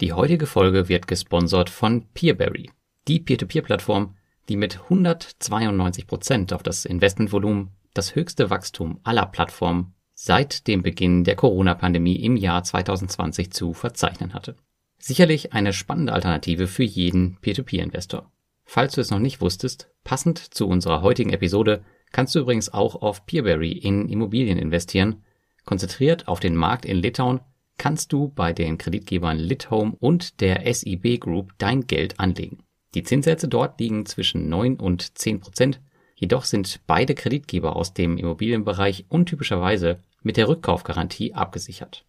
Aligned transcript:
Die 0.00 0.12
heutige 0.12 0.46
Folge 0.46 0.88
wird 0.88 1.08
gesponsert 1.08 1.70
von 1.70 2.06
Peerberry, 2.14 2.70
die 3.08 3.18
Peer-to-Peer-Plattform, 3.18 4.14
die 4.48 4.56
mit 4.56 4.82
192 4.84 6.06
Prozent 6.06 6.52
auf 6.52 6.62
das 6.62 6.84
Investmentvolumen 6.84 7.70
das 7.94 8.14
höchste 8.14 8.48
Wachstum 8.48 9.00
aller 9.02 9.26
Plattformen 9.26 9.94
seit 10.14 10.68
dem 10.68 10.82
Beginn 10.82 11.24
der 11.24 11.34
Corona-Pandemie 11.34 12.14
im 12.22 12.36
Jahr 12.36 12.62
2020 12.62 13.50
zu 13.50 13.72
verzeichnen 13.72 14.34
hatte. 14.34 14.54
Sicherlich 14.98 15.52
eine 15.52 15.72
spannende 15.72 16.12
Alternative 16.12 16.68
für 16.68 16.84
jeden 16.84 17.36
Peer-to-Peer-Investor. 17.40 18.30
Falls 18.64 18.94
du 18.94 19.00
es 19.00 19.10
noch 19.10 19.18
nicht 19.18 19.40
wusstest, 19.40 19.90
passend 20.04 20.38
zu 20.38 20.68
unserer 20.68 21.02
heutigen 21.02 21.30
Episode 21.30 21.82
kannst 22.12 22.36
du 22.36 22.40
übrigens 22.40 22.72
auch 22.72 23.02
auf 23.02 23.26
Peerberry 23.26 23.72
in 23.72 24.08
Immobilien 24.08 24.58
investieren. 24.58 25.24
Konzentriert 25.64 26.28
auf 26.28 26.38
den 26.38 26.54
Markt 26.54 26.84
in 26.84 26.98
Litauen 26.98 27.40
kannst 27.78 28.12
du 28.12 28.28
bei 28.28 28.52
den 28.52 28.76
Kreditgebern 28.76 29.38
Lithome 29.38 29.96
und 29.98 30.40
der 30.40 30.72
SIB 30.72 31.20
Group 31.20 31.52
dein 31.58 31.86
Geld 31.86 32.20
anlegen. 32.20 32.58
Die 32.94 33.02
Zinssätze 33.02 33.48
dort 33.48 33.80
liegen 33.80 34.06
zwischen 34.06 34.48
9 34.48 34.76
und 34.76 35.16
10 35.18 35.40
Prozent, 35.40 35.80
jedoch 36.14 36.44
sind 36.44 36.80
beide 36.86 37.14
Kreditgeber 37.14 37.76
aus 37.76 37.94
dem 37.94 38.16
Immobilienbereich 38.16 39.06
untypischerweise 39.08 40.00
mit 40.22 40.36
der 40.36 40.48
Rückkaufgarantie 40.48 41.34
abgesichert. 41.34 42.04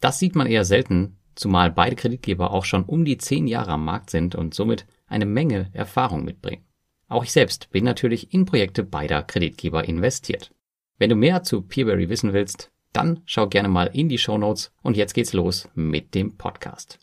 Das 0.00 0.18
sieht 0.18 0.34
man 0.34 0.46
eher 0.46 0.64
selten, 0.64 1.18
zumal 1.34 1.70
beide 1.70 1.96
Kreditgeber 1.96 2.52
auch 2.52 2.64
schon 2.64 2.84
um 2.84 3.04
die 3.04 3.18
zehn 3.18 3.46
Jahre 3.46 3.72
am 3.72 3.84
Markt 3.84 4.10
sind 4.10 4.34
und 4.34 4.54
somit 4.54 4.86
eine 5.06 5.26
Menge 5.26 5.68
Erfahrung 5.72 6.24
mitbringen. 6.24 6.64
Auch 7.08 7.24
ich 7.24 7.32
selbst 7.32 7.70
bin 7.70 7.84
natürlich 7.84 8.32
in 8.32 8.46
Projekte 8.46 8.84
beider 8.84 9.22
Kreditgeber 9.22 9.84
investiert. 9.84 10.52
Wenn 10.98 11.10
du 11.10 11.16
mehr 11.16 11.42
zu 11.42 11.62
Peerberry 11.62 12.08
wissen 12.08 12.32
willst, 12.32 12.70
dann 12.92 13.22
schau 13.26 13.48
gerne 13.48 13.68
mal 13.68 13.90
in 13.92 14.08
die 14.08 14.18
Show 14.18 14.38
Notes 14.38 14.72
und 14.82 14.96
jetzt 14.96 15.14
geht's 15.14 15.32
los 15.32 15.68
mit 15.74 16.14
dem 16.14 16.36
Podcast. 16.36 16.98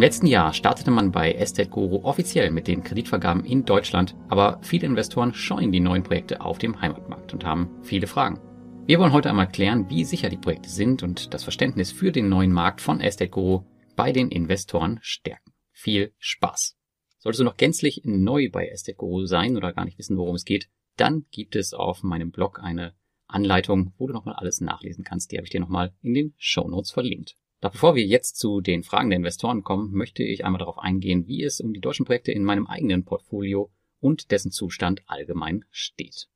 Im 0.00 0.04
letzten 0.04 0.28
Jahr 0.28 0.54
startete 0.54 0.90
man 0.90 1.12
bei 1.12 1.32
Estate 1.32 1.68
Guru 1.68 2.02
offiziell 2.04 2.50
mit 2.50 2.68
den 2.68 2.82
Kreditvergaben 2.82 3.44
in 3.44 3.66
Deutschland, 3.66 4.16
aber 4.28 4.58
viele 4.62 4.86
Investoren 4.86 5.34
scheuen 5.34 5.72
die 5.72 5.80
neuen 5.80 6.02
Projekte 6.02 6.40
auf 6.40 6.56
dem 6.56 6.80
Heimatmarkt 6.80 7.34
und 7.34 7.44
haben 7.44 7.68
viele 7.82 8.06
Fragen. 8.06 8.40
Wir 8.86 8.98
wollen 8.98 9.12
heute 9.12 9.28
einmal 9.28 9.52
klären, 9.52 9.90
wie 9.90 10.04
sicher 10.04 10.30
die 10.30 10.38
Projekte 10.38 10.70
sind 10.70 11.02
und 11.02 11.34
das 11.34 11.42
Verständnis 11.42 11.92
für 11.92 12.12
den 12.12 12.30
neuen 12.30 12.50
Markt 12.50 12.80
von 12.80 13.02
Estate 13.02 13.28
Guru 13.28 13.66
bei 13.94 14.10
den 14.10 14.30
Investoren 14.30 15.00
stärken. 15.02 15.52
Viel 15.70 16.14
Spaß! 16.16 16.78
Solltest 17.18 17.40
du 17.40 17.44
noch 17.44 17.58
gänzlich 17.58 18.00
neu 18.02 18.48
bei 18.50 18.68
Estate 18.68 18.96
Guru 18.96 19.26
sein 19.26 19.54
oder 19.58 19.74
gar 19.74 19.84
nicht 19.84 19.98
wissen, 19.98 20.16
worum 20.16 20.34
es 20.34 20.46
geht, 20.46 20.70
dann 20.96 21.26
gibt 21.30 21.56
es 21.56 21.74
auf 21.74 22.02
meinem 22.02 22.30
Blog 22.30 22.60
eine 22.62 22.94
Anleitung, 23.26 23.92
wo 23.98 24.06
du 24.06 24.14
nochmal 24.14 24.36
alles 24.36 24.62
nachlesen 24.62 25.04
kannst. 25.04 25.30
Die 25.30 25.36
habe 25.36 25.44
ich 25.44 25.50
dir 25.50 25.60
nochmal 25.60 25.92
in 26.00 26.14
den 26.14 26.34
Show 26.38 26.66
Notes 26.66 26.90
verlinkt. 26.90 27.36
Doch 27.60 27.72
bevor 27.72 27.94
wir 27.94 28.04
jetzt 28.04 28.38
zu 28.38 28.60
den 28.60 28.82
Fragen 28.82 29.10
der 29.10 29.18
Investoren 29.18 29.62
kommen, 29.62 29.92
möchte 29.92 30.22
ich 30.22 30.44
einmal 30.44 30.58
darauf 30.58 30.78
eingehen, 30.78 31.26
wie 31.26 31.42
es 31.42 31.60
um 31.60 31.74
die 31.74 31.80
deutschen 31.80 32.06
Projekte 32.06 32.32
in 32.32 32.44
meinem 32.44 32.66
eigenen 32.66 33.04
Portfolio 33.04 33.70
und 34.00 34.30
dessen 34.30 34.50
Zustand 34.50 35.02
allgemein 35.06 35.64
steht. 35.70 36.28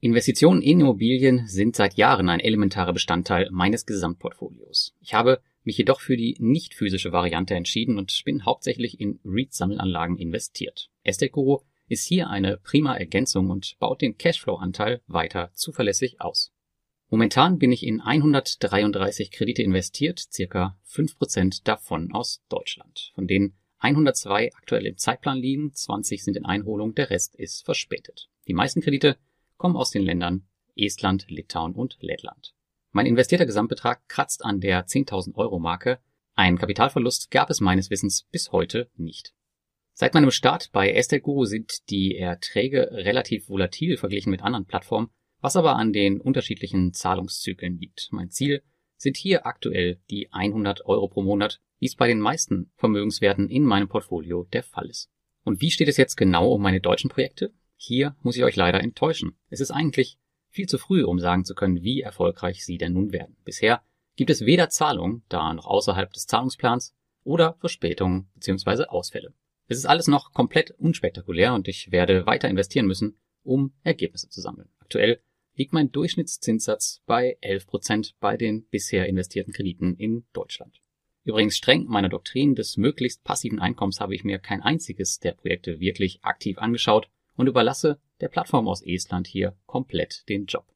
Investitionen 0.00 0.62
in 0.62 0.80
Immobilien 0.80 1.46
sind 1.46 1.76
seit 1.76 1.94
Jahren 1.94 2.28
ein 2.28 2.40
elementarer 2.40 2.92
Bestandteil 2.92 3.48
meines 3.52 3.86
Gesamtportfolios. 3.86 4.96
Ich 5.00 5.14
habe 5.14 5.40
mich 5.62 5.78
jedoch 5.78 6.00
für 6.00 6.16
die 6.16 6.36
nicht 6.40 6.74
physische 6.74 7.12
Variante 7.12 7.54
entschieden 7.54 7.98
und 7.98 8.20
bin 8.24 8.44
hauptsächlich 8.44 8.98
in 8.98 9.20
REIT-Sammelanlagen 9.24 10.18
investiert. 10.18 10.90
Estate 11.04 11.30
ist 11.86 12.04
hier 12.04 12.30
eine 12.30 12.56
prima 12.56 12.96
Ergänzung 12.96 13.50
und 13.50 13.76
baut 13.78 14.00
den 14.00 14.18
Cashflow-Anteil 14.18 15.02
weiter 15.06 15.52
zuverlässig 15.54 16.20
aus. 16.20 16.52
Momentan 17.12 17.58
bin 17.58 17.72
ich 17.72 17.84
in 17.84 18.00
133 18.00 19.30
Kredite 19.30 19.62
investiert, 19.62 20.18
circa 20.18 20.78
5% 20.88 21.60
davon 21.62 22.10
aus 22.10 22.42
Deutschland, 22.48 23.12
von 23.14 23.26
denen 23.26 23.52
102 23.80 24.50
aktuell 24.54 24.86
im 24.86 24.96
Zeitplan 24.96 25.36
liegen, 25.36 25.74
20 25.74 26.24
sind 26.24 26.38
in 26.38 26.46
Einholung, 26.46 26.94
der 26.94 27.10
Rest 27.10 27.34
ist 27.34 27.66
verspätet. 27.66 28.30
Die 28.48 28.54
meisten 28.54 28.80
Kredite 28.80 29.18
kommen 29.58 29.76
aus 29.76 29.90
den 29.90 30.04
Ländern 30.04 30.46
Estland, 30.74 31.26
Litauen 31.28 31.74
und 31.74 31.98
Lettland. 32.00 32.54
Mein 32.92 33.04
investierter 33.04 33.44
Gesamtbetrag 33.44 34.08
kratzt 34.08 34.42
an 34.42 34.60
der 34.60 34.86
10.000 34.86 35.34
Euro 35.34 35.58
Marke. 35.58 35.98
Einen 36.32 36.56
Kapitalverlust 36.56 37.30
gab 37.30 37.50
es 37.50 37.60
meines 37.60 37.90
Wissens 37.90 38.26
bis 38.30 38.52
heute 38.52 38.88
nicht. 38.96 39.34
Seit 39.92 40.14
meinem 40.14 40.30
Start 40.30 40.72
bei 40.72 40.90
Estate 40.90 41.20
Guru 41.20 41.44
sind 41.44 41.90
die 41.90 42.16
Erträge 42.16 42.88
relativ 42.90 43.50
volatil 43.50 43.98
verglichen 43.98 44.30
mit 44.30 44.40
anderen 44.40 44.64
Plattformen 44.64 45.10
was 45.42 45.56
aber 45.56 45.76
an 45.76 45.92
den 45.92 46.20
unterschiedlichen 46.20 46.94
Zahlungszyklen 46.94 47.76
liegt. 47.76 48.08
Mein 48.12 48.30
Ziel 48.30 48.62
sind 48.96 49.16
hier 49.16 49.44
aktuell 49.44 50.00
die 50.08 50.32
100 50.32 50.86
Euro 50.86 51.08
pro 51.08 51.22
Monat, 51.22 51.60
wie 51.80 51.86
es 51.86 51.96
bei 51.96 52.06
den 52.06 52.20
meisten 52.20 52.70
Vermögenswerten 52.76 53.48
in 53.48 53.64
meinem 53.64 53.88
Portfolio 53.88 54.44
der 54.44 54.62
Fall 54.62 54.88
ist. 54.88 55.10
Und 55.44 55.60
wie 55.60 55.72
steht 55.72 55.88
es 55.88 55.96
jetzt 55.96 56.16
genau 56.16 56.52
um 56.52 56.62
meine 56.62 56.80
deutschen 56.80 57.10
Projekte? 57.10 57.52
Hier 57.76 58.16
muss 58.22 58.36
ich 58.36 58.44
euch 58.44 58.54
leider 58.54 58.80
enttäuschen. 58.80 59.36
Es 59.50 59.60
ist 59.60 59.72
eigentlich 59.72 60.16
viel 60.48 60.68
zu 60.68 60.78
früh, 60.78 61.02
um 61.02 61.18
sagen 61.18 61.44
zu 61.44 61.54
können, 61.54 61.82
wie 61.82 62.00
erfolgreich 62.00 62.64
sie 62.64 62.78
denn 62.78 62.92
nun 62.92 63.12
werden. 63.12 63.36
Bisher 63.44 63.82
gibt 64.14 64.30
es 64.30 64.46
weder 64.46 64.68
Zahlungen, 64.68 65.24
da 65.28 65.52
noch 65.52 65.66
außerhalb 65.66 66.12
des 66.12 66.26
Zahlungsplans, 66.26 66.94
oder 67.24 67.56
Verspätungen 67.58 68.28
bzw. 68.34 68.84
Ausfälle. 68.84 69.34
Es 69.68 69.78
ist 69.78 69.86
alles 69.86 70.06
noch 70.06 70.32
komplett 70.32 70.72
unspektakulär 70.72 71.54
und 71.54 71.68
ich 71.68 71.90
werde 71.92 72.26
weiter 72.26 72.48
investieren 72.48 72.86
müssen, 72.86 73.18
um 73.42 73.72
Ergebnisse 73.82 74.28
zu 74.28 74.40
sammeln. 74.40 74.68
Aktuell 74.80 75.20
liegt 75.54 75.72
mein 75.72 75.92
Durchschnittszinssatz 75.92 77.02
bei 77.06 77.36
11 77.40 77.66
Prozent 77.66 78.14
bei 78.20 78.36
den 78.36 78.64
bisher 78.64 79.06
investierten 79.06 79.52
Krediten 79.52 79.96
in 79.96 80.24
Deutschland. 80.32 80.80
Übrigens 81.24 81.56
streng 81.56 81.84
meiner 81.86 82.08
Doktrin 82.08 82.54
des 82.54 82.76
möglichst 82.76 83.22
passiven 83.22 83.60
Einkommens 83.60 84.00
habe 84.00 84.14
ich 84.14 84.24
mir 84.24 84.38
kein 84.38 84.62
einziges 84.62 85.20
der 85.20 85.32
Projekte 85.32 85.78
wirklich 85.78 86.24
aktiv 86.24 86.58
angeschaut 86.58 87.08
und 87.36 87.46
überlasse 87.46 88.00
der 88.20 88.28
Plattform 88.28 88.68
aus 88.68 88.82
Estland 88.82 89.26
hier 89.26 89.56
komplett 89.66 90.28
den 90.28 90.46
Job. 90.46 90.66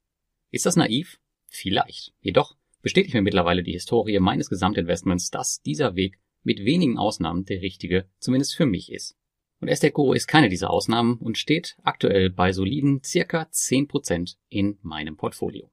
Ist 0.51 0.67
das 0.67 0.77
naiv? 0.77 1.19
Vielleicht. 1.49 2.13
Jedoch 2.21 2.57
bestätigt 2.83 3.15
mir 3.15 3.23
mittlerweile 3.23 3.63
die 3.63 3.73
Historie 3.73 4.19
meines 4.21 4.49
Gesamtinvestments, 4.49 5.31
dass 5.31 5.63
dieser 5.63 5.97
Weg 5.97 6.19
mit 6.43 6.65
wenigen 6.65 6.99
Ausnahmen 6.99 7.45
der 7.45 7.61
richtige, 7.61 8.09
zumindest 8.19 8.55
für 8.55 8.67
mich 8.67 8.93
ist. 8.93 9.17
Und 9.61 9.69
Esteco 9.69 10.13
ist 10.13 10.27
keine 10.27 10.49
dieser 10.49 10.71
Ausnahmen 10.71 11.17
und 11.19 11.39
steht 11.39 11.77
aktuell 11.83 12.31
bei 12.31 12.53
soliden 12.53 13.03
circa 13.03 13.43
10% 13.43 14.37
in 14.49 14.79
meinem 14.83 15.17
Portfolio. 15.17 15.71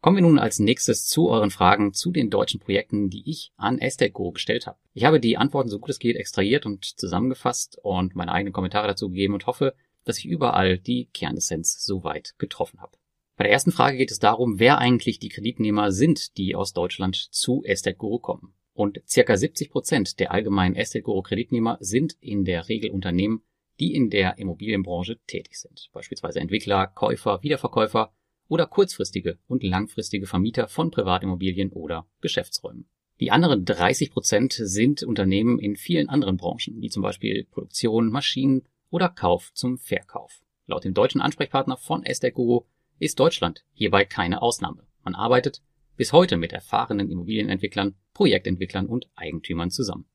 Kommen 0.00 0.16
wir 0.16 0.22
nun 0.22 0.38
als 0.38 0.58
nächstes 0.58 1.06
zu 1.06 1.28
euren 1.28 1.50
Fragen 1.50 1.92
zu 1.92 2.10
den 2.10 2.30
deutschen 2.30 2.58
Projekten, 2.58 3.10
die 3.10 3.28
ich 3.30 3.52
an 3.56 3.78
Esteco 3.78 4.32
gestellt 4.32 4.66
habe. 4.66 4.78
Ich 4.94 5.04
habe 5.04 5.20
die 5.20 5.36
Antworten 5.36 5.68
so 5.68 5.78
gut 5.78 5.90
es 5.90 5.98
geht 5.98 6.16
extrahiert 6.16 6.64
und 6.64 6.84
zusammengefasst 6.84 7.78
und 7.82 8.16
meine 8.16 8.32
eigenen 8.32 8.54
Kommentare 8.54 8.88
dazu 8.88 9.10
gegeben 9.10 9.34
und 9.34 9.46
hoffe, 9.46 9.74
dass 10.04 10.18
ich 10.18 10.24
überall 10.24 10.78
die 10.78 11.10
Kernessenz 11.12 11.84
soweit 11.84 12.34
getroffen 12.38 12.80
habe. 12.80 12.96
Bei 13.36 13.44
der 13.44 13.52
ersten 13.52 13.72
Frage 13.72 13.98
geht 13.98 14.10
es 14.10 14.18
darum, 14.18 14.58
wer 14.58 14.78
eigentlich 14.78 15.18
die 15.18 15.28
Kreditnehmer 15.28 15.92
sind, 15.92 16.36
die 16.38 16.54
aus 16.54 16.72
Deutschland 16.72 17.16
zu 17.30 17.62
Guru 17.96 18.18
kommen. 18.18 18.54
Und 18.80 19.02
circa 19.06 19.36
70 19.36 19.68
Prozent 19.68 20.20
der 20.20 20.32
allgemeinen 20.32 20.74
Estate 20.74 21.02
Guru 21.02 21.20
Kreditnehmer 21.20 21.76
sind 21.80 22.16
in 22.18 22.46
der 22.46 22.70
Regel 22.70 22.90
Unternehmen, 22.90 23.42
die 23.78 23.92
in 23.94 24.08
der 24.08 24.38
Immobilienbranche 24.38 25.18
tätig 25.26 25.60
sind. 25.60 25.90
Beispielsweise 25.92 26.40
Entwickler, 26.40 26.86
Käufer, 26.86 27.42
Wiederverkäufer 27.42 28.14
oder 28.48 28.64
kurzfristige 28.64 29.38
und 29.46 29.62
langfristige 29.62 30.26
Vermieter 30.26 30.66
von 30.66 30.90
Privatimmobilien 30.90 31.72
oder 31.72 32.06
Geschäftsräumen. 32.22 32.88
Die 33.20 33.30
anderen 33.30 33.66
30 33.66 34.12
Prozent 34.12 34.54
sind 34.54 35.02
Unternehmen 35.02 35.58
in 35.58 35.76
vielen 35.76 36.08
anderen 36.08 36.38
Branchen, 36.38 36.80
wie 36.80 36.88
zum 36.88 37.02
Beispiel 37.02 37.46
Produktion, 37.50 38.08
Maschinen 38.08 38.62
oder 38.88 39.10
Kauf 39.10 39.52
zum 39.52 39.76
Verkauf. 39.76 40.40
Laut 40.64 40.84
dem 40.84 40.94
deutschen 40.94 41.20
Ansprechpartner 41.20 41.76
von 41.76 42.02
Estate 42.06 42.32
Guru 42.32 42.62
ist 42.98 43.20
Deutschland 43.20 43.62
hierbei 43.74 44.06
keine 44.06 44.40
Ausnahme. 44.40 44.86
Man 45.04 45.14
arbeitet 45.14 45.60
bis 46.00 46.14
heute 46.14 46.38
mit 46.38 46.54
erfahrenen 46.54 47.10
Immobilienentwicklern, 47.10 47.94
Projektentwicklern 48.14 48.86
und 48.86 49.10
Eigentümern 49.16 49.68
zusammen. 49.70 50.06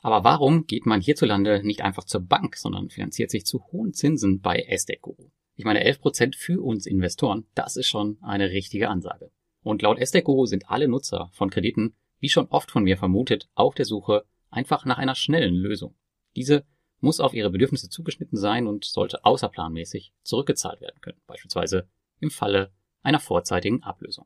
Aber 0.00 0.24
warum 0.24 0.64
geht 0.64 0.86
man 0.86 1.02
hierzulande 1.02 1.60
nicht 1.62 1.82
einfach 1.82 2.04
zur 2.04 2.22
Bank, 2.22 2.56
sondern 2.56 2.88
finanziert 2.88 3.30
sich 3.30 3.44
zu 3.44 3.62
hohen 3.66 3.92
Zinsen 3.92 4.40
bei 4.40 4.60
Esteco? 4.60 5.18
Ich 5.54 5.66
meine, 5.66 5.84
11% 5.86 6.34
für 6.34 6.62
uns 6.62 6.86
Investoren, 6.86 7.46
das 7.54 7.76
ist 7.76 7.88
schon 7.88 8.16
eine 8.22 8.52
richtige 8.52 8.88
Ansage. 8.88 9.30
Und 9.62 9.82
laut 9.82 9.98
Esteco 9.98 10.46
sind 10.46 10.70
alle 10.70 10.88
Nutzer 10.88 11.28
von 11.34 11.50
Krediten, 11.50 11.94
wie 12.20 12.30
schon 12.30 12.46
oft 12.46 12.70
von 12.70 12.84
mir 12.84 12.96
vermutet, 12.96 13.50
auf 13.54 13.74
der 13.74 13.84
Suche 13.84 14.24
einfach 14.48 14.86
nach 14.86 14.96
einer 14.96 15.14
schnellen 15.14 15.56
Lösung. 15.56 15.94
Diese 16.36 16.64
muss 17.00 17.20
auf 17.20 17.34
ihre 17.34 17.50
Bedürfnisse 17.50 17.90
zugeschnitten 17.90 18.38
sein 18.38 18.66
und 18.66 18.86
sollte 18.86 19.26
außerplanmäßig 19.26 20.14
zurückgezahlt 20.22 20.80
werden 20.80 21.02
können, 21.02 21.20
beispielsweise 21.26 21.86
im 22.18 22.30
Falle 22.30 22.72
einer 23.02 23.20
vorzeitigen 23.20 23.82
Ablösung. 23.82 24.24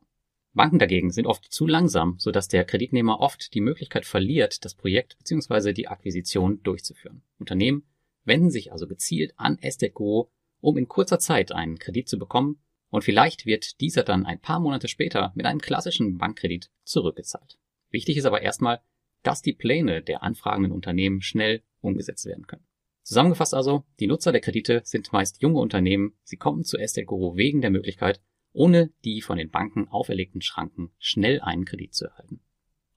Banken 0.53 0.79
dagegen 0.79 1.11
sind 1.11 1.27
oft 1.27 1.51
zu 1.51 1.67
langsam, 1.67 2.15
sodass 2.17 2.47
der 2.47 2.65
Kreditnehmer 2.65 3.19
oft 3.19 3.53
die 3.53 3.61
Möglichkeit 3.61 4.05
verliert, 4.05 4.65
das 4.65 4.75
Projekt 4.75 5.17
bzw. 5.19 5.73
die 5.73 5.87
Akquisition 5.87 6.61
durchzuführen. 6.63 7.21
Unternehmen 7.37 7.83
wenden 8.25 8.49
sich 8.49 8.71
also 8.71 8.87
gezielt 8.87 9.33
an 9.37 9.57
Estate 9.59 9.93
um 10.61 10.77
in 10.77 10.87
kurzer 10.87 11.19
Zeit 11.19 11.51
einen 11.51 11.77
Kredit 11.77 12.09
zu 12.09 12.17
bekommen 12.17 12.59
und 12.89 13.03
vielleicht 13.03 13.45
wird 13.45 13.79
dieser 13.81 14.03
dann 14.03 14.25
ein 14.25 14.41
paar 14.41 14.59
Monate 14.59 14.87
später 14.87 15.31
mit 15.35 15.45
einem 15.45 15.61
klassischen 15.61 16.17
Bankkredit 16.17 16.69
zurückgezahlt. 16.83 17.57
Wichtig 17.91 18.17
ist 18.17 18.25
aber 18.25 18.41
erstmal, 18.41 18.81
dass 19.23 19.41
die 19.41 19.53
Pläne 19.53 20.01
der 20.01 20.23
anfragenden 20.23 20.71
Unternehmen 20.71 21.21
schnell 21.21 21.63
umgesetzt 21.81 22.25
werden 22.25 22.47
können. 22.47 22.65
Zusammengefasst 23.03 23.53
also, 23.53 23.85
die 23.99 24.07
Nutzer 24.07 24.31
der 24.31 24.41
Kredite 24.41 24.81
sind 24.83 25.11
meist 25.13 25.41
junge 25.41 25.59
Unternehmen, 25.59 26.13
sie 26.23 26.37
kommen 26.37 26.63
zu 26.63 26.77
Estate 26.77 27.07
wegen 27.07 27.61
der 27.61 27.71
Möglichkeit, 27.71 28.21
ohne 28.53 28.91
die 29.03 29.21
von 29.21 29.37
den 29.37 29.49
Banken 29.49 29.87
auferlegten 29.87 30.41
Schranken 30.41 30.91
schnell 30.97 31.39
einen 31.41 31.65
Kredit 31.65 31.93
zu 31.93 32.05
erhalten. 32.05 32.41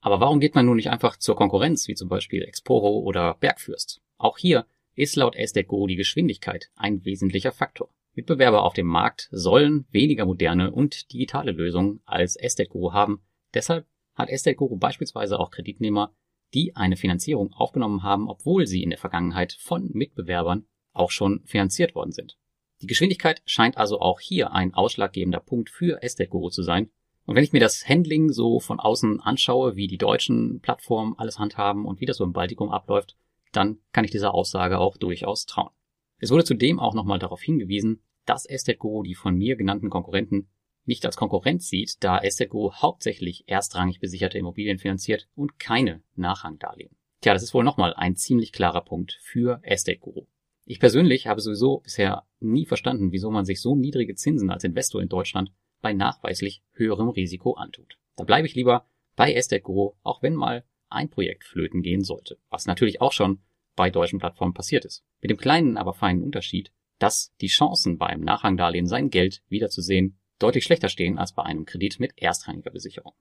Aber 0.01 0.19
warum 0.19 0.39
geht 0.39 0.55
man 0.55 0.65
nun 0.65 0.75
nicht 0.75 0.89
einfach 0.89 1.17
zur 1.17 1.35
Konkurrenz, 1.35 1.87
wie 1.87 1.95
zum 1.95 2.09
Beispiel 2.09 2.43
Exporo 2.43 2.99
oder 2.99 3.35
Bergfürst? 3.35 4.01
Auch 4.17 4.37
hier 4.37 4.65
ist 4.95 5.15
laut 5.15 5.35
Estate 5.35 5.67
die 5.87 5.95
Geschwindigkeit 5.95 6.69
ein 6.75 7.05
wesentlicher 7.05 7.51
Faktor. 7.51 7.89
Mitbewerber 8.13 8.63
auf 8.63 8.73
dem 8.73 8.85
Markt 8.85 9.29
sollen 9.31 9.85
weniger 9.89 10.25
moderne 10.25 10.71
und 10.71 11.11
digitale 11.13 11.51
Lösungen 11.51 12.01
als 12.05 12.35
Estate 12.35 12.69
haben. 12.91 13.23
Deshalb 13.53 13.87
hat 14.13 14.29
Estate 14.29 14.57
beispielsweise 14.77 15.39
auch 15.39 15.51
Kreditnehmer, 15.51 16.13
die 16.53 16.75
eine 16.75 16.95
Finanzierung 16.95 17.51
aufgenommen 17.53 18.03
haben, 18.03 18.29
obwohl 18.29 18.67
sie 18.67 18.83
in 18.83 18.91
der 18.91 18.99
Vergangenheit 18.99 19.53
von 19.53 19.89
Mitbewerbern 19.93 20.67
auch 20.91 21.09
schon 21.09 21.41
finanziert 21.45 21.95
worden 21.95 22.11
sind. 22.11 22.37
Die 22.83 22.87
Geschwindigkeit 22.87 23.41
scheint 23.45 23.77
also 23.77 24.01
auch 24.01 24.19
hier 24.19 24.51
ein 24.51 24.73
ausschlaggebender 24.73 25.39
Punkt 25.39 25.69
für 25.69 26.03
Estate 26.03 26.29
Guru 26.29 26.49
zu 26.49 26.63
sein. 26.63 26.89
Und 27.25 27.37
wenn 27.37 27.43
ich 27.45 27.53
mir 27.53 27.61
das 27.61 27.87
Handling 27.87 28.29
so 28.29 28.59
von 28.59 28.77
außen 28.77 29.21
anschaue, 29.21 29.77
wie 29.77 29.87
die 29.87 29.97
deutschen 29.97 30.59
Plattformen 30.59 31.17
alles 31.17 31.39
handhaben 31.39 31.85
und 31.85 32.01
wie 32.01 32.05
das 32.05 32.17
so 32.17 32.25
im 32.25 32.33
Baltikum 32.33 32.71
abläuft, 32.71 33.15
dann 33.53 33.77
kann 33.93 34.03
ich 34.03 34.11
dieser 34.11 34.33
Aussage 34.33 34.79
auch 34.79 34.97
durchaus 34.97 35.45
trauen. 35.45 35.69
Es 36.17 36.29
wurde 36.29 36.43
zudem 36.43 36.77
auch 36.77 36.93
nochmal 36.93 37.19
darauf 37.19 37.41
hingewiesen, 37.41 38.01
dass 38.25 38.45
Estate 38.45 38.77
Guru 38.77 39.03
die 39.03 39.15
von 39.15 39.37
mir 39.37 39.55
genannten 39.55 39.89
Konkurrenten 39.89 40.49
nicht 40.83 41.05
als 41.05 41.15
Konkurrenz 41.15 41.69
sieht, 41.69 42.03
da 42.03 42.17
Estate 42.17 42.49
Guru 42.49 42.73
hauptsächlich 42.73 43.45
erstrangig 43.47 44.01
besicherte 44.01 44.37
Immobilien 44.37 44.77
finanziert 44.77 45.29
und 45.35 45.57
keine 45.57 46.03
Nachrangdarlehen. 46.15 46.97
Tja, 47.21 47.31
das 47.31 47.43
ist 47.43 47.53
wohl 47.53 47.63
nochmal 47.63 47.93
ein 47.93 48.17
ziemlich 48.17 48.51
klarer 48.51 48.81
Punkt 48.81 49.17
für 49.21 49.61
Estate 49.63 49.99
Guru. 49.99 50.25
Ich 50.65 50.79
persönlich 50.79 51.27
habe 51.27 51.41
sowieso 51.41 51.79
bisher 51.79 52.23
nie 52.39 52.65
verstanden, 52.65 53.11
wieso 53.11 53.29
man 53.31 53.45
sich 53.45 53.59
so 53.61 53.75
niedrige 53.75 54.15
Zinsen 54.15 54.49
als 54.49 54.63
Investor 54.63 55.01
in 55.01 55.09
Deutschland 55.09 55.51
bei 55.81 55.93
nachweislich 55.93 56.63
höherem 56.71 57.09
Risiko 57.09 57.53
antut. 57.53 57.97
Da 58.15 58.23
bleibe 58.23 58.47
ich 58.47 58.55
lieber 58.55 58.87
bei 59.15 59.33
Estate 59.33 59.61
Guru, 59.61 59.93
auch 60.03 60.23
wenn 60.23 60.35
mal 60.35 60.63
ein 60.89 61.09
Projekt 61.09 61.43
flöten 61.43 61.81
gehen 61.81 62.03
sollte, 62.03 62.37
was 62.49 62.65
natürlich 62.65 63.01
auch 63.01 63.11
schon 63.11 63.39
bei 63.75 63.89
deutschen 63.89 64.19
Plattformen 64.19 64.53
passiert 64.53 64.85
ist. 64.85 65.03
Mit 65.21 65.31
dem 65.31 65.37
kleinen, 65.37 65.77
aber 65.77 65.93
feinen 65.93 66.23
Unterschied, 66.23 66.71
dass 66.99 67.33
die 67.41 67.47
Chancen 67.47 67.97
beim 67.97 68.21
Nachrangdarlehen 68.21 68.87
sein 68.87 69.09
Geld 69.09 69.43
wiederzusehen 69.49 70.17
deutlich 70.39 70.63
schlechter 70.63 70.89
stehen 70.89 71.17
als 71.17 71.33
bei 71.33 71.43
einem 71.43 71.65
Kredit 71.65 71.99
mit 71.99 72.13
erstrangiger 72.15 72.71
Besicherung. 72.71 73.13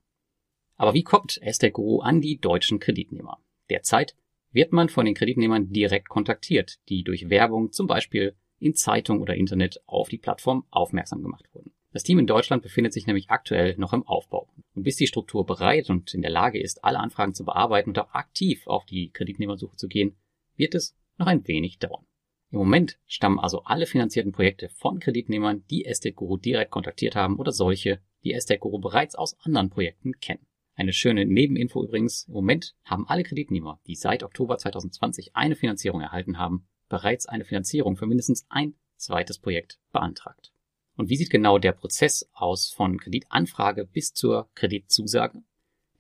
Aber 0.77 0.95
wie 0.95 1.03
kommt 1.03 1.41
Estate 1.43 1.73
Guru 1.73 2.01
an 2.01 2.21
die 2.21 2.39
deutschen 2.39 2.79
Kreditnehmer? 2.79 3.39
Derzeit 3.71 4.15
wird 4.53 4.73
man 4.73 4.89
von 4.89 5.05
den 5.05 5.15
Kreditnehmern 5.15 5.71
direkt 5.73 6.09
kontaktiert, 6.09 6.79
die 6.89 7.03
durch 7.03 7.31
Werbung 7.31 7.73
zum 7.73 7.87
Beispiel 7.87 8.35
in 8.59 8.75
Zeitung 8.75 9.21
oder 9.21 9.35
Internet 9.35 9.83
auf 9.87 10.09
die 10.09 10.19
Plattform 10.19 10.65
aufmerksam 10.71 11.23
gemacht 11.23 11.49
wurden. 11.53 11.73
Das 11.93 12.05
Team 12.05 12.19
in 12.19 12.27
Deutschland 12.27 12.63
befindet 12.63 12.93
sich 12.93 13.07
nämlich 13.07 13.29
aktuell 13.29 13.77
noch 13.77 13.93
im 13.93 14.07
Aufbau. 14.07 14.49
Und 14.75 14.85
bis 14.85 14.97
die 14.97 15.07
Struktur 15.07 15.45
bereit 15.45 15.91
und 15.91 16.15
in 16.15 16.23
der 16.23 16.31
Lage 16.31 16.61
ist, 16.61 16.85
alle 16.85 16.99
Anfragen 16.99 17.35
zu 17.35 17.45
bearbeiten 17.45 17.91
und 17.91 17.99
auch 17.99 18.15
aktiv 18.15 18.67
auf 18.67 18.87
die 18.87 19.11
Kreditnehmersuche 19.11 19.77
zu 19.77 19.89
gehen, 19.89 20.17
wird 20.57 20.75
es 20.75 20.97
noch 21.19 21.27
ein 21.27 21.47
wenig 21.47 21.79
dauern. 21.79 22.07
Im 22.51 22.59
Moment 22.59 22.99
stammen 23.07 23.39
also 23.39 23.63
alle 23.65 23.87
finanzierten 23.87 24.33
Projekte 24.33 24.69
von 24.71 25.01
Kreditnehmern, 25.01 25.65
die 25.71 25.85
Estate 25.85 26.15
Guru 26.15 26.37
direkt 26.37 26.71
kontaktiert 26.71 27.15
haben 27.15 27.39
oder 27.39 27.53
solche, 27.53 28.01
die 28.25 28.33
Estate 28.33 28.61
Guru 28.61 28.79
bereits 28.79 29.15
aus 29.15 29.39
anderen 29.41 29.71
Projekten 29.71 30.19
kennen. 30.21 30.47
Eine 30.75 30.93
schöne 30.93 31.27
Nebeninfo 31.27 31.85
übrigens, 31.85 32.25
im 32.29 32.35
Moment 32.35 32.75
haben 32.85 33.07
alle 33.07 33.25
Kreditnehmer, 33.25 33.81
die 33.87 33.95
seit 33.95 34.23
Oktober 34.23 34.57
2020 34.57 35.37
eine 35.37 35.55
Finanzierung 35.55 36.01
erhalten 36.01 36.39
haben, 36.39 36.67
bereits 36.89 37.27
eine 37.27 37.45
Finanzierung 37.45 37.97
für 37.97 38.07
mindestens 38.07 38.47
ein 38.49 38.75
zweites 38.97 39.39
Projekt 39.39 39.79
beantragt. 39.93 40.53
Und 40.97 41.09
wie 41.09 41.17
sieht 41.17 41.31
genau 41.31 41.59
der 41.59 41.73
Prozess 41.73 42.29
aus 42.33 42.71
von 42.71 42.99
Kreditanfrage 42.99 43.87
bis 43.87 44.13
zur 44.13 44.51
Kreditzusage? 44.55 45.43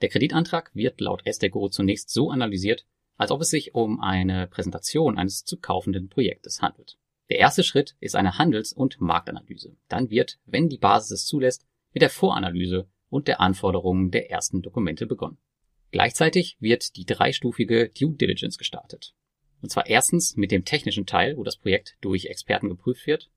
Der 0.00 0.08
Kreditantrag 0.08 0.74
wird 0.74 1.00
laut 1.00 1.22
SDGO 1.26 1.68
zunächst 1.68 2.10
so 2.10 2.30
analysiert, 2.30 2.86
als 3.16 3.30
ob 3.30 3.40
es 3.42 3.50
sich 3.50 3.74
um 3.74 4.00
eine 4.00 4.46
Präsentation 4.48 5.18
eines 5.18 5.44
zu 5.44 5.58
kaufenden 5.58 6.08
Projektes 6.08 6.60
handelt. 6.60 6.98
Der 7.30 7.38
erste 7.38 7.62
Schritt 7.62 7.96
ist 8.00 8.16
eine 8.16 8.38
Handels- 8.38 8.72
und 8.72 9.00
Marktanalyse. 9.00 9.76
Dann 9.88 10.10
wird, 10.10 10.38
wenn 10.44 10.68
die 10.68 10.78
Basis 10.78 11.10
es 11.12 11.26
zulässt, 11.26 11.66
mit 11.92 12.02
der 12.02 12.10
Voranalyse 12.10 12.88
und 13.12 13.28
der 13.28 13.42
Anforderungen 13.42 14.10
der 14.10 14.30
ersten 14.30 14.62
Dokumente 14.62 15.06
begonnen. 15.06 15.36
Gleichzeitig 15.90 16.56
wird 16.60 16.96
die 16.96 17.04
dreistufige 17.04 17.90
Due 17.90 18.16
Diligence 18.16 18.56
gestartet. 18.56 19.14
Und 19.60 19.70
zwar 19.70 19.86
erstens 19.86 20.34
mit 20.36 20.50
dem 20.50 20.64
technischen 20.64 21.04
Teil, 21.04 21.36
wo 21.36 21.44
das 21.44 21.58
Projekt 21.58 21.98
durch 22.00 22.24
Experten 22.24 22.70
geprüft 22.70 23.06
wird. 23.06 23.30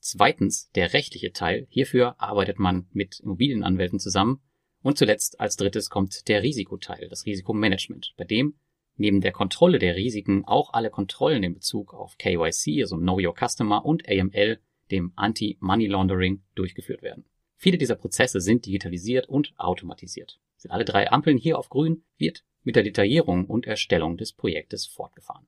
Zweitens 0.00 0.70
der 0.72 0.92
rechtliche 0.92 1.32
Teil. 1.32 1.66
Hierfür 1.70 2.20
arbeitet 2.20 2.58
man 2.58 2.86
mit 2.92 3.20
Immobilienanwälten 3.20 3.98
zusammen. 3.98 4.42
Und 4.82 4.98
zuletzt 4.98 5.40
als 5.40 5.56
drittes 5.56 5.88
kommt 5.88 6.28
der 6.28 6.42
Risikoteil, 6.42 7.08
das 7.08 7.24
Risikomanagement, 7.24 8.12
bei 8.18 8.24
dem 8.24 8.56
neben 8.96 9.22
der 9.22 9.32
Kontrolle 9.32 9.78
der 9.78 9.96
Risiken 9.96 10.44
auch 10.44 10.74
alle 10.74 10.90
Kontrollen 10.90 11.42
in 11.42 11.54
Bezug 11.54 11.94
auf 11.94 12.18
KYC, 12.18 12.82
also 12.82 12.98
Know 12.98 13.18
Your 13.18 13.34
Customer 13.34 13.82
und 13.82 14.06
AML, 14.06 14.58
dem 14.90 15.12
Anti-Money 15.16 15.86
Laundering, 15.86 16.42
durchgeführt 16.54 17.00
werden. 17.00 17.24
Viele 17.62 17.78
dieser 17.78 17.94
Prozesse 17.94 18.40
sind 18.40 18.66
digitalisiert 18.66 19.28
und 19.28 19.54
automatisiert. 19.56 20.40
Sind 20.56 20.72
alle 20.72 20.84
drei 20.84 21.12
Ampeln 21.12 21.38
hier 21.38 21.60
auf 21.60 21.68
grün, 21.68 22.02
wird 22.18 22.42
mit 22.64 22.74
der 22.74 22.82
Detaillierung 22.82 23.46
und 23.46 23.68
Erstellung 23.68 24.16
des 24.16 24.32
Projektes 24.32 24.88
fortgefahren. 24.88 25.46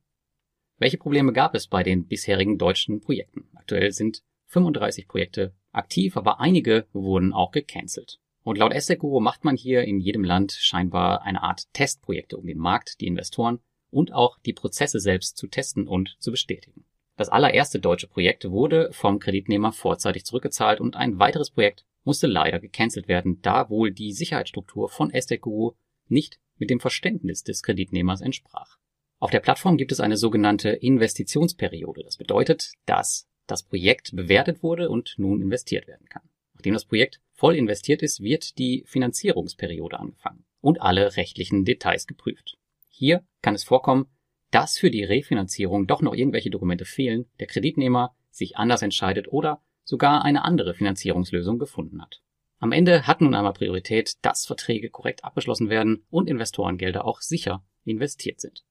Welche 0.78 0.96
Probleme 0.96 1.32
gab 1.32 1.56
es 1.56 1.66
bei 1.66 1.82
den 1.82 2.06
bisherigen 2.06 2.56
deutschen 2.56 3.00
Projekten? 3.00 3.48
Aktuell 3.56 3.90
sind 3.90 4.22
35 4.46 5.08
Projekte 5.08 5.56
aktiv, 5.72 6.16
aber 6.16 6.38
einige 6.38 6.86
wurden 6.92 7.32
auch 7.32 7.50
gecancelt. 7.50 8.20
Und 8.44 8.58
laut 8.58 8.72
Esteguro 8.72 9.18
macht 9.18 9.42
man 9.42 9.56
hier 9.56 9.82
in 9.82 9.98
jedem 9.98 10.22
Land 10.22 10.52
scheinbar 10.52 11.22
eine 11.22 11.42
Art 11.42 11.64
Testprojekte, 11.72 12.36
um 12.36 12.46
den 12.46 12.58
Markt, 12.58 13.00
die 13.00 13.08
Investoren 13.08 13.58
und 13.90 14.12
auch 14.12 14.38
die 14.38 14.52
Prozesse 14.52 15.00
selbst 15.00 15.36
zu 15.36 15.48
testen 15.48 15.88
und 15.88 16.14
zu 16.20 16.30
bestätigen. 16.30 16.84
Das 17.16 17.28
allererste 17.28 17.80
deutsche 17.80 18.06
Projekt 18.06 18.48
wurde 18.48 18.90
vom 18.92 19.18
Kreditnehmer 19.18 19.72
vorzeitig 19.72 20.24
zurückgezahlt 20.24 20.80
und 20.80 20.94
ein 20.94 21.18
weiteres 21.18 21.50
Projekt 21.50 21.84
musste 22.04 22.26
leider 22.26 22.60
gecancelt 22.60 23.08
werden, 23.08 23.40
da 23.42 23.70
wohl 23.70 23.90
die 23.90 24.12
Sicherheitsstruktur 24.12 24.88
von 24.88 25.10
Esteguru 25.10 25.72
nicht 26.08 26.38
mit 26.56 26.70
dem 26.70 26.80
Verständnis 26.80 27.42
des 27.42 27.62
Kreditnehmers 27.62 28.20
entsprach. 28.20 28.78
Auf 29.18 29.30
der 29.30 29.40
Plattform 29.40 29.76
gibt 29.76 29.90
es 29.90 30.00
eine 30.00 30.16
sogenannte 30.16 30.70
Investitionsperiode. 30.70 32.02
Das 32.04 32.16
bedeutet, 32.16 32.72
dass 32.86 33.28
das 33.46 33.62
Projekt 33.62 34.14
bewertet 34.14 34.62
wurde 34.62 34.88
und 34.88 35.14
nun 35.18 35.40
investiert 35.40 35.86
werden 35.86 36.08
kann. 36.08 36.22
Nachdem 36.54 36.74
das 36.74 36.84
Projekt 36.84 37.20
voll 37.32 37.56
investiert 37.56 38.02
ist, 38.02 38.22
wird 38.22 38.58
die 38.58 38.84
Finanzierungsperiode 38.86 39.98
angefangen 39.98 40.44
und 40.60 40.80
alle 40.80 41.16
rechtlichen 41.16 41.64
Details 41.64 42.06
geprüft. 42.06 42.56
Hier 42.88 43.24
kann 43.42 43.54
es 43.54 43.64
vorkommen, 43.64 44.06
dass 44.50 44.78
für 44.78 44.90
die 44.90 45.04
Refinanzierung 45.04 45.86
doch 45.86 46.00
noch 46.00 46.14
irgendwelche 46.14 46.50
Dokumente 46.50 46.84
fehlen, 46.84 47.26
der 47.40 47.48
Kreditnehmer 47.48 48.14
sich 48.30 48.56
anders 48.56 48.82
entscheidet 48.82 49.28
oder 49.28 49.62
sogar 49.84 50.24
eine 50.24 50.44
andere 50.44 50.74
Finanzierungslösung 50.74 51.58
gefunden 51.58 52.02
hat. 52.02 52.20
Am 52.58 52.72
Ende 52.72 53.06
hat 53.06 53.20
nun 53.20 53.34
einmal 53.34 53.52
Priorität, 53.52 54.14
dass 54.22 54.46
Verträge 54.46 54.90
korrekt 54.90 55.24
abgeschlossen 55.24 55.68
werden 55.68 56.04
und 56.10 56.28
Investorengelder 56.28 57.04
auch 57.04 57.20
sicher 57.20 57.62
investiert 57.84 58.40
sind. 58.40 58.64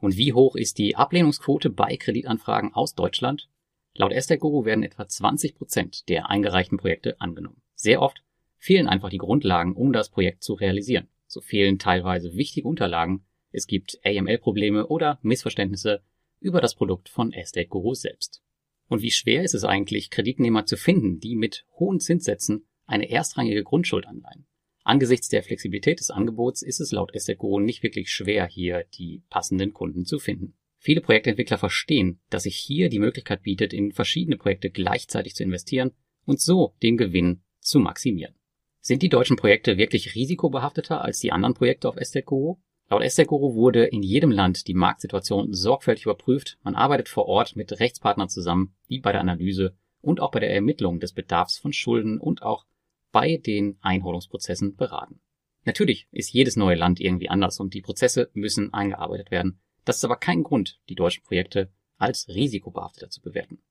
Und 0.00 0.16
wie 0.16 0.32
hoch 0.32 0.56
ist 0.56 0.78
die 0.78 0.96
Ablehnungsquote 0.96 1.70
bei 1.70 1.96
Kreditanfragen 1.96 2.74
aus 2.74 2.94
Deutschland? 2.94 3.48
Laut 3.94 4.12
Esther 4.12 4.36
Guru 4.36 4.64
werden 4.64 4.84
etwa 4.84 5.08
20 5.08 5.54
Prozent 5.54 6.08
der 6.08 6.28
eingereichten 6.28 6.76
Projekte 6.76 7.20
angenommen. 7.20 7.62
Sehr 7.74 8.02
oft 8.02 8.22
fehlen 8.58 8.88
einfach 8.88 9.08
die 9.08 9.18
Grundlagen, 9.18 9.74
um 9.74 9.92
das 9.92 10.10
Projekt 10.10 10.42
zu 10.42 10.54
realisieren. 10.54 11.08
So 11.26 11.40
fehlen 11.40 11.78
teilweise 11.78 12.34
wichtige 12.34 12.68
Unterlagen, 12.68 13.24
es 13.52 13.66
gibt 13.66 13.98
AML-Probleme 14.04 14.86
oder 14.86 15.18
Missverständnisse 15.22 16.02
über 16.40 16.60
das 16.60 16.74
Produkt 16.74 17.08
von 17.08 17.32
Estate 17.32 17.68
Guru 17.68 17.94
selbst. 17.94 18.42
Und 18.88 19.02
wie 19.02 19.10
schwer 19.10 19.42
ist 19.42 19.54
es 19.54 19.64
eigentlich, 19.64 20.10
Kreditnehmer 20.10 20.66
zu 20.66 20.76
finden, 20.76 21.18
die 21.18 21.36
mit 21.36 21.64
hohen 21.78 22.00
Zinssätzen 22.00 22.66
eine 22.86 23.10
erstrangige 23.10 23.64
Grundschuld 23.64 24.06
anleihen? 24.06 24.46
Angesichts 24.84 25.28
der 25.28 25.42
Flexibilität 25.42 25.98
des 25.98 26.10
Angebots 26.10 26.62
ist 26.62 26.80
es 26.80 26.92
laut 26.92 27.12
Guru 27.38 27.58
nicht 27.58 27.82
wirklich 27.82 28.10
schwer, 28.10 28.46
hier 28.46 28.84
die 28.96 29.24
passenden 29.28 29.72
Kunden 29.72 30.04
zu 30.04 30.20
finden. 30.20 30.54
Viele 30.78 31.00
Projektentwickler 31.00 31.58
verstehen, 31.58 32.20
dass 32.30 32.44
sich 32.44 32.54
hier 32.54 32.88
die 32.88 33.00
Möglichkeit 33.00 33.42
bietet, 33.42 33.72
in 33.72 33.90
verschiedene 33.90 34.36
Projekte 34.36 34.70
gleichzeitig 34.70 35.34
zu 35.34 35.42
investieren 35.42 35.90
und 36.24 36.40
so 36.40 36.76
den 36.82 36.96
Gewinn 36.96 37.42
zu 37.58 37.80
maximieren. 37.80 38.36
Sind 38.80 39.02
die 39.02 39.08
deutschen 39.08 39.36
Projekte 39.36 39.78
wirklich 39.78 40.14
risikobehafteter 40.14 41.02
als 41.02 41.18
die 41.18 41.32
anderen 41.32 41.54
Projekte 41.54 41.88
auf 41.88 41.96
Guru? 42.24 42.58
Laut 42.88 43.02
Estate 43.02 43.26
Guru 43.26 43.54
wurde 43.54 43.84
in 43.84 44.02
jedem 44.02 44.30
Land 44.30 44.68
die 44.68 44.74
Marktsituation 44.74 45.52
sorgfältig 45.52 46.04
überprüft. 46.04 46.56
Man 46.62 46.76
arbeitet 46.76 47.08
vor 47.08 47.26
Ort 47.26 47.56
mit 47.56 47.80
Rechtspartnern 47.80 48.28
zusammen, 48.28 48.76
die 48.88 49.00
bei 49.00 49.10
der 49.10 49.20
Analyse 49.20 49.74
und 50.00 50.20
auch 50.20 50.30
bei 50.30 50.38
der 50.38 50.54
Ermittlung 50.54 51.00
des 51.00 51.12
Bedarfs 51.12 51.58
von 51.58 51.72
Schulden 51.72 52.20
und 52.20 52.42
auch 52.42 52.64
bei 53.10 53.38
den 53.38 53.76
Einholungsprozessen 53.80 54.76
beraten. 54.76 55.20
Natürlich 55.64 56.06
ist 56.12 56.32
jedes 56.32 56.54
neue 56.54 56.76
Land 56.76 57.00
irgendwie 57.00 57.28
anders 57.28 57.58
und 57.58 57.74
die 57.74 57.82
Prozesse 57.82 58.30
müssen 58.34 58.72
eingearbeitet 58.72 59.32
werden. 59.32 59.60
Das 59.84 59.96
ist 59.96 60.04
aber 60.04 60.16
kein 60.16 60.44
Grund, 60.44 60.80
die 60.88 60.94
deutschen 60.94 61.24
Projekte 61.24 61.72
als 61.96 62.28
risikobehafteter 62.28 63.10
zu 63.10 63.20
bewerten. 63.20 63.62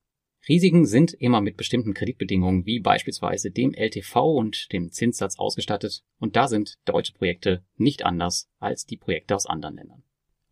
Risiken 0.48 0.86
sind 0.86 1.12
immer 1.12 1.40
mit 1.40 1.56
bestimmten 1.56 1.92
Kreditbedingungen 1.92 2.66
wie 2.66 2.78
beispielsweise 2.78 3.50
dem 3.50 3.74
LTV 3.74 4.16
und 4.36 4.72
dem 4.72 4.92
Zinssatz 4.92 5.38
ausgestattet 5.38 6.04
und 6.20 6.36
da 6.36 6.46
sind 6.46 6.78
deutsche 6.84 7.14
Projekte 7.14 7.64
nicht 7.76 8.04
anders 8.04 8.48
als 8.60 8.86
die 8.86 8.96
Projekte 8.96 9.34
aus 9.34 9.46
anderen 9.46 9.76
Ländern. 9.76 10.02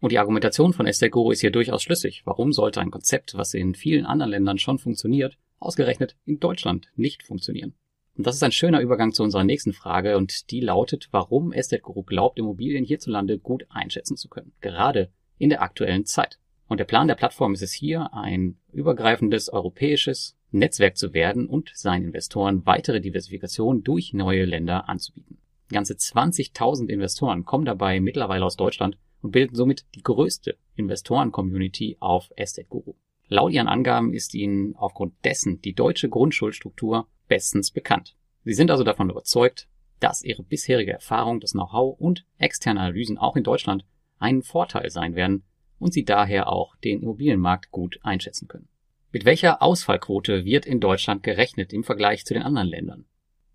Und 0.01 0.11
die 0.11 0.19
Argumentation 0.19 0.73
von 0.73 0.87
Esther 0.87 1.11
Goro 1.11 1.31
ist 1.31 1.41
hier 1.41 1.53
durchaus 1.53 1.83
schlüssig. 1.83 2.23
Warum 2.25 2.53
sollte 2.53 2.81
ein 2.81 2.91
Konzept, 2.91 3.37
was 3.37 3.55
in 3.55 3.75
vielen 3.75 4.05
anderen 4.05 4.33
Ländern 4.33 4.59
schon 4.59 4.79
funktioniert, 4.79 5.39
ausgerechnet 5.61 6.17
in 6.27 6.41
Deutschland 6.41 6.89
nicht 6.97 7.23
funktionieren? 7.23 7.75
Und 8.17 8.27
das 8.27 8.35
ist 8.35 8.43
ein 8.43 8.53
schöner 8.53 8.81
Übergang 8.81 9.13
zu 9.13 9.23
unserer 9.23 9.45
nächsten 9.45 9.73
Frage 9.73 10.17
und 10.17 10.51
die 10.51 10.61
lautet, 10.61 11.09
warum 11.13 11.53
Estate 11.53 11.83
Guru 11.83 12.03
glaubt, 12.03 12.39
Immobilien 12.39 12.85
hierzulande 12.85 13.39
gut 13.39 13.65
einschätzen 13.71 14.17
zu 14.17 14.29
können, 14.29 14.53
gerade 14.61 15.11
in 15.39 15.51
der 15.51 15.63
aktuellen 15.63 16.05
Zeit. 16.05 16.39
Und 16.69 16.79
der 16.79 16.85
Plan 16.85 17.09
der 17.09 17.15
Plattform 17.15 17.55
ist 17.55 17.63
es 17.63 17.73
hier, 17.73 18.13
ein 18.15 18.57
übergreifendes 18.73 19.49
europäisches 19.49 20.37
Netzwerk 20.51 20.97
zu 20.97 21.13
werden 21.13 21.47
und 21.47 21.71
seinen 21.75 22.05
Investoren 22.05 22.65
weitere 22.65 23.01
Diversifikation 23.01 23.83
durch 23.83 24.13
neue 24.13 24.45
Länder 24.45 24.89
anzubieten. 24.89 25.39
Ganze 25.71 25.95
20.000 25.95 26.89
Investoren 26.89 27.45
kommen 27.45 27.65
dabei 27.65 28.01
mittlerweile 28.01 28.45
aus 28.45 28.57
Deutschland 28.57 28.97
und 29.21 29.33
bilden 29.33 29.57
somit 29.57 29.85
die 29.95 30.03
größte 30.03 30.57
Investoren-Community 30.77 31.97
auf 32.01 32.31
Estate 32.37 32.69
Guru. 32.69 32.95
Laut 33.29 33.53
ihren 33.53 33.69
Angaben 33.69 34.13
ist 34.13 34.35
ihnen 34.35 34.77
aufgrund 34.77 35.15
dessen 35.25 35.61
die 35.63 35.75
deutsche 35.75 36.09
Grundschuldstruktur 36.09 37.09
bestens 37.27 37.71
bekannt. 37.71 38.17
Sie 38.45 38.53
sind 38.53 38.71
also 38.71 38.85
davon 38.85 39.11
überzeugt, 39.11 39.69
dass 39.99 40.23
ihre 40.23 40.43
bisherige 40.43 40.93
Erfahrung, 40.93 41.41
das 41.41 41.53
Know-how 41.53 41.99
und 41.99 42.27
externe 42.39 42.81
Analysen 42.81 43.17
auch 43.17 43.37
in 43.37 43.45
Deutschland 43.45 43.87
einen 44.19 44.43
Vorteil 44.43 44.91
sein 44.91 45.15
werden 45.15 45.45
und 45.85 45.93
sie 45.93 46.07
daher 46.07 46.49
auch 46.51 46.77
den 46.77 47.03
Immobilienmarkt 47.03 47.71
gut 47.71 48.01
einschätzen 48.03 48.49
können. 48.49 48.69
Mit 49.13 49.27
welcher 49.27 49.61
Ausfallquote 49.61 50.47
wird 50.47 50.65
in 50.65 50.81
Deutschland 50.81 51.23
gerechnet 51.23 51.75
im 51.75 51.85
Vergleich 51.85 52.25
zu 52.25 52.33
den 52.33 52.43
anderen 52.43 52.69
Ländern? 52.69 53.05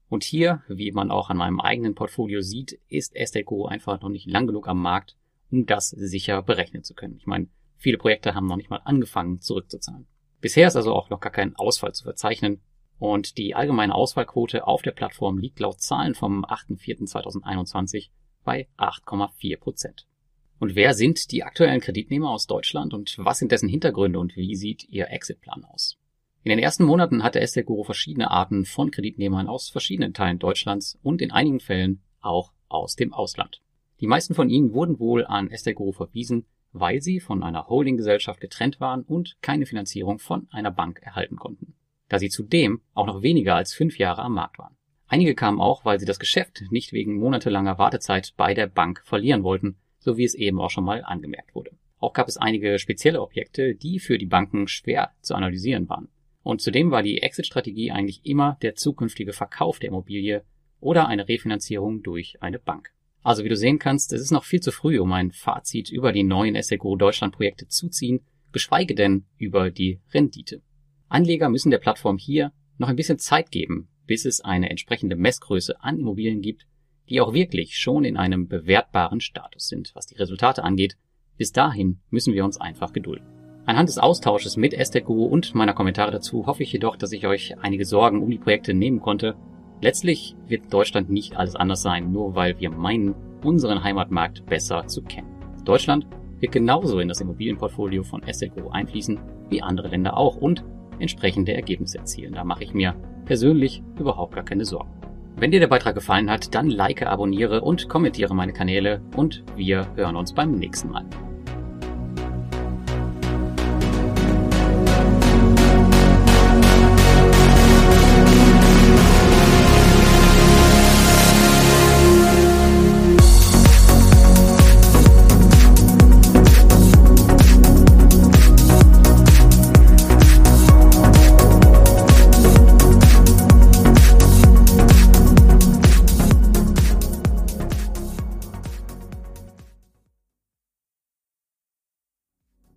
Und 0.10 0.24
hier, 0.24 0.62
wie 0.68 0.92
man 0.92 1.10
auch 1.10 1.32
an 1.32 1.38
meinem 1.38 1.60
eigenen 1.60 1.96
Portfolio 1.96 2.42
sieht, 2.42 2.80
ist 2.88 3.16
Esteco 3.16 3.66
einfach 3.66 4.00
noch 4.02 4.10
nicht 4.10 4.28
lang 4.28 4.46
genug 4.46 4.68
am 4.68 4.80
Markt, 4.80 5.18
um 5.50 5.66
das 5.66 5.90
sicher 5.90 6.44
berechnen 6.44 6.84
zu 6.84 6.94
können. 6.94 7.18
Ich 7.18 7.26
meine, 7.26 7.48
viele 7.78 7.98
Projekte 7.98 8.36
haben 8.36 8.46
noch 8.46 8.58
nicht 8.58 8.70
mal 8.70 8.82
angefangen 8.86 9.42
zurückzuzahlen. 9.42 10.06
Bisher 10.40 10.68
ist 10.68 10.76
also 10.76 10.94
auch 10.94 11.10
noch 11.10 11.22
gar 11.22 11.32
kein 11.32 11.56
Ausfall 11.56 11.96
zu 11.96 12.04
verzeichnen 12.04 12.62
und 13.00 13.40
die 13.40 13.56
allgemeine 13.56 13.96
Ausfallquote 13.96 14.68
auf 14.68 14.84
der 14.84 14.92
Plattform 14.92 15.40
liegt 15.40 15.60
laut 15.60 15.82
Zahlen 15.82 16.14
vom 16.14 16.46
8.4.2021 16.46 18.12
bei 18.44 18.68
8,4 18.78 19.58
Prozent. 19.58 20.06
Und 20.60 20.76
wer 20.76 20.94
sind 20.94 21.32
die 21.32 21.44
aktuellen 21.44 21.80
Kreditnehmer 21.80 22.32
aus 22.32 22.46
Deutschland 22.46 22.94
und 22.94 23.18
was 23.18 23.40
sind 23.40 23.54
dessen 23.54 23.70
Hintergründe 23.70 24.20
und 24.20 24.36
wie 24.36 24.56
sieht 24.56 24.84
ihr 24.90 25.10
Exitplan 25.10 25.64
aus? 25.64 25.98
In 26.44 26.50
den 26.50 26.60
ersten 26.60 26.84
Monaten 26.84 27.24
hatte 27.24 27.40
Estate 27.40 27.66
Guru 27.66 27.84
verschiedene 27.84 28.30
Arten 28.30 28.66
von 28.66 28.92
Kreditnehmern 28.92 29.48
aus 29.48 29.70
verschiedenen 29.70 30.14
Teilen 30.14 30.38
Deutschlands 30.38 31.00
und 31.02 31.22
in 31.22 31.32
einigen 31.32 31.62
Fällen 31.62 32.02
auch 32.20 32.52
aus 32.68 32.98
dem 32.98 33.14
Ausland. 33.14 33.62
Die 34.02 34.08
meisten 34.08 34.34
von 34.34 34.50
ihnen 34.50 34.74
wurden 34.74 35.00
wohl 35.00 35.26
an 35.26 35.50
Estate 35.50 35.76
Guru 35.76 35.94
verwiesen, 35.94 36.46
weil 36.74 37.02
sie 37.02 37.22
von 37.22 37.42
einer 37.42 37.68
Holdinggesellschaft 37.68 38.42
getrennt 38.42 38.82
waren 38.82 39.04
und 39.04 39.38
keine 39.42 39.66
Finanzierung 39.66 40.20
von 40.20 40.48
einer 40.52 40.72
Bank 40.72 41.00
erhalten 41.02 41.38
konnten. 41.38 41.74
Da 42.10 42.20
sie 42.20 42.30
zudem 42.30 42.82
auch 42.94 43.06
noch 43.06 43.22
weniger 43.22 43.56
als 43.56 43.74
fünf 43.74 43.98
Jahre 43.98 44.24
am 44.24 44.34
Markt 44.34 44.60
waren. 44.60 44.76
Einige 45.08 45.36
kamen 45.36 45.62
auch, 45.62 45.86
weil 45.86 46.00
sie 46.00 46.06
das 46.06 46.20
Geschäft 46.20 46.64
nicht 46.70 46.92
wegen 46.92 47.18
monatelanger 47.18 47.78
Wartezeit 47.78 48.34
bei 48.36 48.54
der 48.54 48.68
Bank 48.68 49.02
verlieren 49.06 49.44
wollten 49.44 49.78
so 50.00 50.18
wie 50.18 50.24
es 50.24 50.34
eben 50.34 50.60
auch 50.60 50.70
schon 50.70 50.84
mal 50.84 51.04
angemerkt 51.04 51.54
wurde. 51.56 51.72
Auch 51.98 52.14
gab 52.14 52.28
es 52.28 52.38
einige 52.38 52.80
spezielle 52.80 53.22
Objekte, 53.22 53.76
die 53.76 54.00
für 54.00 54.18
die 54.18 54.26
Banken 54.26 54.68
schwer 54.68 55.12
zu 55.22 55.36
analysieren 55.36 55.90
waren. 55.90 56.08
Und 56.44 56.62
zudem 56.62 56.92
war 56.92 57.04
die 57.04 57.22
Exit-Strategie 57.22 57.92
eigentlich 57.92 58.26
immer 58.26 58.58
der 58.62 58.76
zukünftige 58.76 59.34
Verkauf 59.34 59.80
der 59.80 59.90
Immobilie 59.90 60.44
oder 60.80 61.08
eine 61.08 61.28
Refinanzierung 61.28 62.02
durch 62.02 62.42
eine 62.42 62.60
Bank. 62.60 62.92
Also 63.22 63.44
wie 63.44 63.50
du 63.50 63.58
sehen 63.58 63.80
kannst, 63.80 64.14
es 64.14 64.22
ist 64.22 64.32
noch 64.32 64.46
viel 64.46 64.62
zu 64.62 64.72
früh, 64.72 65.00
um 65.00 65.12
ein 65.12 65.32
Fazit 65.32 65.92
über 65.92 66.14
die 66.14 66.24
neuen 66.24 66.60
SEGO 66.62 66.96
Deutschland 66.96 67.36
Projekte 67.36 67.68
zu 67.68 67.90
ziehen, 67.90 68.22
geschweige 68.54 68.96
denn 68.96 69.26
über 69.38 69.70
die 69.70 70.00
Rendite. 70.14 70.62
Anleger 71.10 71.50
müssen 71.50 71.72
der 71.72 71.80
Plattform 71.80 72.18
hier 72.18 72.54
noch 72.78 72.88
ein 72.88 72.96
bisschen 72.96 73.20
Zeit 73.20 73.52
geben, 73.52 73.90
bis 74.08 74.26
es 74.26 74.42
eine 74.42 74.70
entsprechende 74.70 75.18
Messgröße 75.18 75.84
an 75.84 76.00
Immobilien 76.00 76.42
gibt, 76.42 76.66
die 77.10 77.22
auch 77.22 77.34
wirklich 77.34 77.78
schon 77.78 78.04
in 78.04 78.18
einem 78.18 78.48
bewertbaren 78.48 79.22
Status 79.22 79.68
sind, 79.68 79.92
was 79.96 80.08
die 80.08 80.16
Resultate 80.16 80.64
angeht. 80.64 80.98
Bis 81.38 81.52
dahin 81.52 82.00
müssen 82.10 82.34
wir 82.34 82.46
uns 82.46 82.60
einfach 82.60 82.94
gedulden. 82.94 83.26
Anhand 83.66 83.90
des 83.90 83.98
Austausches 83.98 84.58
mit 84.58 84.74
Esteguru 84.74 85.26
und 85.26 85.54
meiner 85.56 85.74
Kommentare 85.74 86.12
dazu 86.12 86.48
hoffe 86.48 86.64
ich 86.64 86.74
jedoch, 86.74 86.96
dass 86.96 87.12
ich 87.12 87.28
euch 87.28 87.56
einige 87.62 87.86
Sorgen 87.86 88.22
um 88.22 88.30
die 88.30 88.40
Projekte 88.40 88.74
nehmen 88.74 89.00
konnte. 89.00 89.36
Letztlich 89.82 90.36
wird 90.48 90.74
Deutschland 90.74 91.10
nicht 91.10 91.38
alles 91.38 91.56
anders 91.56 91.82
sein, 91.82 92.12
nur 92.12 92.36
weil 92.36 92.60
wir 92.60 92.72
meinen, 92.72 93.16
unseren 93.44 93.84
Heimatmarkt 93.84 94.46
besser 94.48 94.88
zu 94.88 95.02
kennen. 95.02 95.30
Deutschland 95.64 96.08
wird 96.40 96.52
genauso 96.52 97.00
in 97.00 97.08
das 97.08 97.22
Immobilienportfolio 97.22 98.04
von 98.04 98.24
Esteguru 98.24 98.70
einfließen, 98.70 99.20
wie 99.50 99.62
andere 99.62 99.90
Länder 99.90 100.18
auch 100.18 100.36
und 100.36 100.64
entsprechende 101.00 101.54
Ergebnisse 101.54 102.00
erzielen. 102.00 102.34
Da 102.34 102.44
mache 102.44 102.64
ich 102.64 102.74
mir 102.74 102.96
persönlich 103.26 103.82
überhaupt 103.98 104.36
gar 104.36 104.44
keine 104.44 104.66
Sorgen. 104.66 104.99
Wenn 105.38 105.52
dir 105.52 105.60
der 105.60 105.68
Beitrag 105.68 105.96
gefallen 105.96 106.30
hat, 106.30 106.54
dann 106.54 106.70
like, 106.70 107.06
abonniere 107.06 107.62
und 107.62 107.88
kommentiere 107.88 108.36
meine 108.36 108.54
Kanäle 108.54 109.02
und 109.16 109.44
wir 109.56 109.88
hören 109.96 110.16
uns 110.16 110.34
beim 110.34 110.52
nächsten 110.52 110.90
Mal. 110.90 111.06